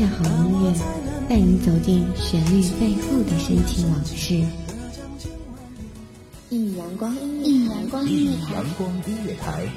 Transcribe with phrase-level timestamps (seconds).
[0.00, 0.72] 下好音乐，
[1.28, 4.42] 带你走进旋律背后的深情往事。
[6.48, 9.68] 一米阳光音乐，阳光音乐台，阳光音乐台，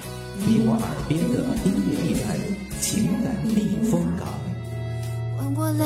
[0.48, 2.40] 你我耳边的音乐驿站，
[2.80, 4.26] 情感避风港。
[5.38, 5.86] 换我来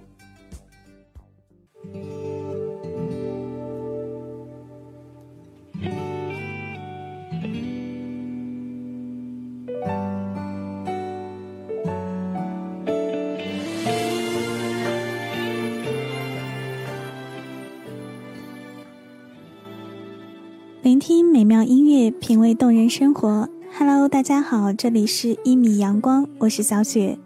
[20.81, 23.47] 聆听美妙音乐，品味动人生活。
[23.77, 27.19] Hello，大家好，这里是一米阳光，我是小雪。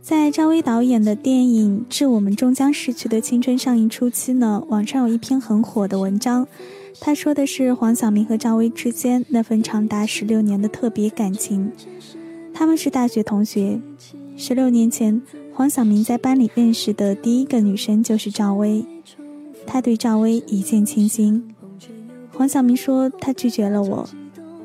[0.00, 6.46] 在赵薇导演的电影《致我们终将逝去的青春》上映初期呢，网上有一篇很火的文章，
[7.00, 11.72] 他说的是黄晓明和赵薇之间那份长达十六年的特别感情。
[12.54, 13.80] 他们是大学同学，
[14.36, 15.20] 十六年前，
[15.52, 18.86] 黄晓明在班里认识的第一个女生就是赵薇，
[19.66, 21.50] 他对赵薇一见倾心。
[22.36, 24.08] 黄晓明说：“他拒绝了我，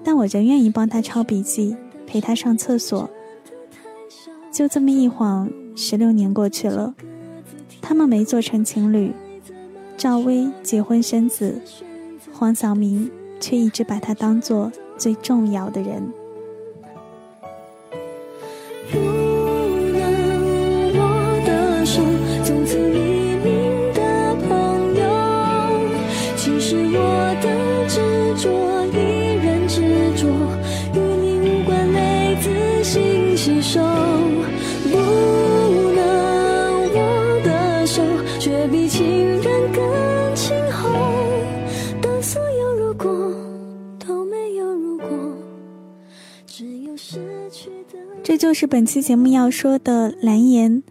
[0.03, 3.09] 但我仍愿意帮他抄笔记，陪他上厕所。”
[4.51, 6.95] 就这么一晃，十六年过去了，
[7.81, 9.13] 他们没做成情侣。
[9.95, 11.61] 赵薇结婚生子，
[12.33, 16.11] 黄晓明却一直把他当做最重要的人。
[48.29, 50.83] 这就是本期节目要说的蓝颜，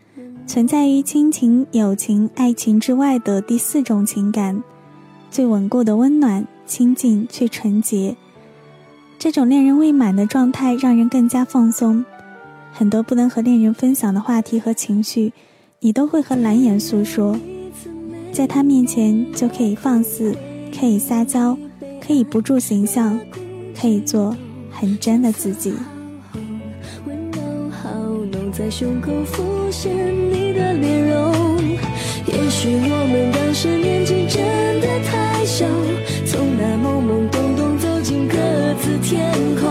[0.45, 4.61] 存在于亲情、友情、爱情之外的第四种情感，
[5.31, 8.17] 最稳固的温暖、亲近却纯洁。
[9.21, 12.05] 这种恋人未满的状态让人更加放松，
[12.73, 15.33] 很多不能和恋人分享的话题和情绪，
[15.79, 17.39] 你都会和蓝颜诉说，
[18.33, 20.35] 在他面前就可以放肆，
[20.77, 21.57] 可以撒娇，
[22.05, 23.17] 可以不住形象，
[23.81, 24.37] 可以做
[24.73, 25.73] 很真的自己。
[28.53, 29.93] 在胸口浮现
[30.33, 31.33] 你的脸容，
[32.27, 35.65] 也许我们当时年纪真的太小，
[36.27, 38.35] 从那懵懵懂懂走进各
[38.81, 39.71] 自天空，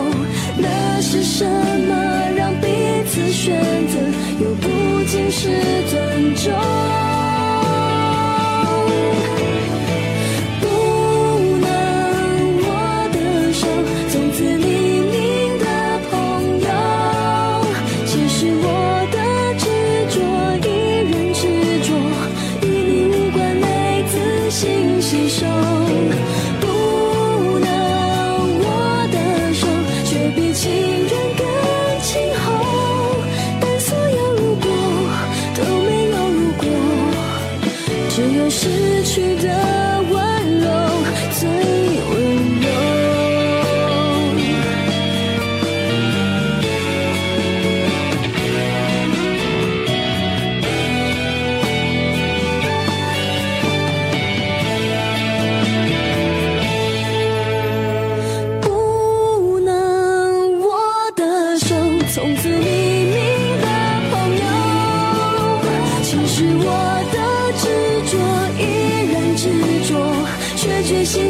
[0.57, 1.93] 那是什么
[2.37, 2.67] 让彼
[3.07, 3.99] 此选择，
[4.41, 5.49] 又不仅是
[5.89, 6.96] 尊重。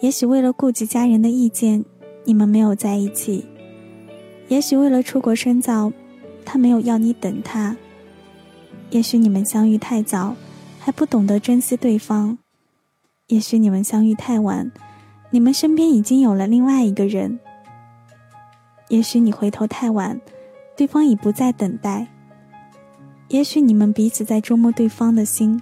[0.00, 1.84] 也许为了顾及家人的意见，
[2.24, 3.44] 你们没有在一起，
[4.46, 5.92] 也许为了出国深造，
[6.44, 7.74] 他没有要你等他；
[8.90, 10.36] 也许你们相遇太早，
[10.78, 12.38] 还不懂得珍惜对方；
[13.26, 14.70] 也许你们相遇太晚，
[15.30, 17.38] 你们身边已经有了另外一个人；
[18.88, 20.20] 也许你回头太晚，
[20.76, 22.06] 对方已不再等待；
[23.28, 25.60] 也许你们彼此在琢磨对方的心，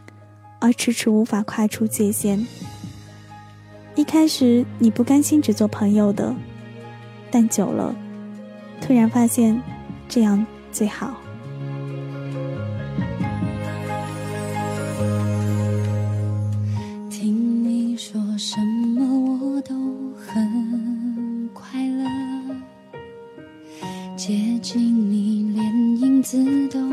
[0.60, 2.46] 而迟迟无法跨出界限。
[3.96, 6.34] 一开始你不甘心只做朋友的，
[7.30, 7.96] 但久了。
[8.78, 9.58] 突然发现，
[10.06, 11.16] 这样最好。
[17.10, 19.74] 听你说什么我都
[20.14, 22.04] 很快乐，
[24.14, 26.36] 接近你连影子
[26.68, 26.85] 都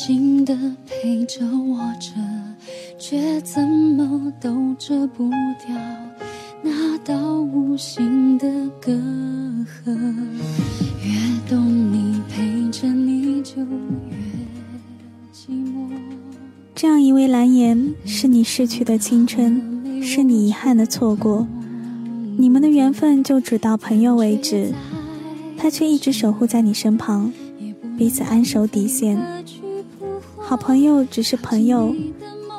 [0.00, 0.56] 心的
[0.86, 2.12] 陪着我着。
[3.00, 5.30] 却怎么都遮不
[5.64, 5.76] 掉
[6.62, 8.46] 那道无形的
[8.80, 9.96] 隔阂。
[11.02, 14.16] 越懂你，陪着你就越
[15.32, 15.88] 寂寞。
[16.74, 21.46] 这样一位蓝颜，是你逝去的青春，是你遗憾的错过。
[22.36, 24.72] 你们的缘分就只到朋友为止，
[25.56, 27.32] 他却一直守护在你身旁，
[27.96, 29.18] 彼此安守底线。
[30.48, 31.94] 好朋友只是朋友。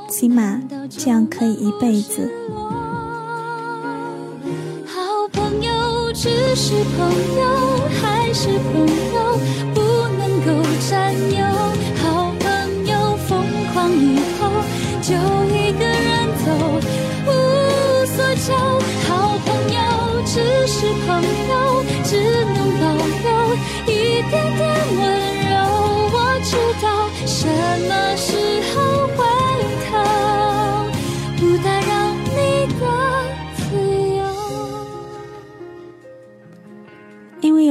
[0.07, 2.31] 起码这样可以一辈子。
[4.86, 9.39] 好朋友只是朋友，还是朋友
[9.74, 9.81] 不
[10.19, 11.69] 能够占有。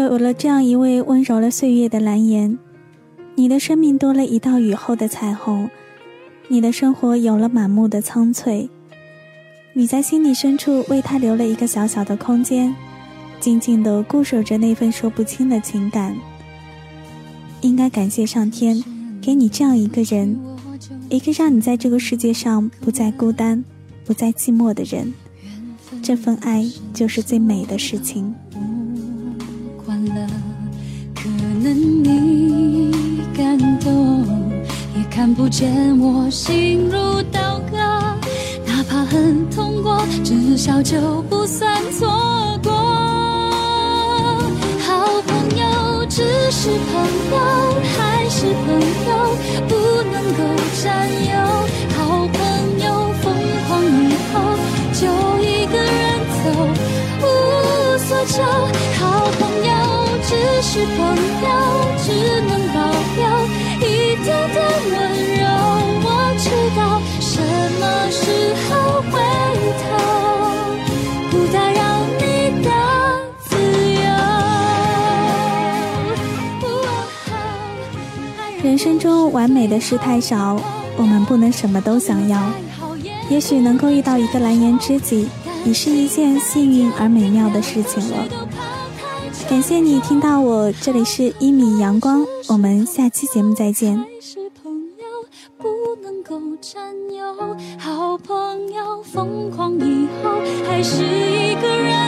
[0.08, 2.58] 有了这样一位温柔了岁月的蓝颜，
[3.34, 5.68] 你的生命多了一道雨后的彩虹，
[6.48, 8.70] 你的生活有了满目的苍翠。
[9.74, 12.74] 你在心底深处为他留了一个小小的空间，
[13.38, 16.16] 静静的固守着那份说不清的情感。
[17.60, 18.82] 应该感谢上天，
[19.20, 20.40] 给你这样一个人，
[21.10, 23.62] 一个让你在这个世界上不再孤单、
[24.06, 25.12] 不再寂寞的人。
[26.02, 26.64] 这份爱
[26.94, 28.34] 就是最美的事情。
[35.18, 37.76] 看不见我心如刀割。
[38.64, 42.06] 哪怕很痛过，至少就不算错
[42.62, 42.70] 过。
[44.86, 46.22] 好朋友只
[46.52, 47.36] 是朋友，
[47.98, 48.78] 还是朋
[49.08, 49.10] 友
[49.66, 49.74] 不
[50.12, 50.40] 能够
[50.84, 51.34] 占有。
[51.96, 51.98] 好
[52.28, 52.38] 朋
[52.78, 52.86] 友
[53.20, 53.34] 疯
[53.66, 54.38] 狂以后
[54.92, 55.02] 就
[55.42, 55.98] 一个人
[56.30, 56.46] 走，
[57.22, 58.36] 无所求。
[59.00, 59.72] 好朋友。
[60.30, 60.98] 只是朋
[61.42, 61.48] 友，
[62.04, 62.06] 只
[62.42, 62.77] 能够
[78.60, 80.60] 人生中完美的事太少，
[80.96, 82.38] 我们不能什么都想要。
[83.30, 85.28] 也许能够遇到一个蓝颜知己，
[85.64, 88.16] 已是一件幸运而美妙的事情了。
[89.48, 93.98] 感谢你听到我，这里是一米阳光，我们下期节目再见。
[97.78, 100.30] 好朋友疯狂以后
[100.68, 102.07] 还是一个人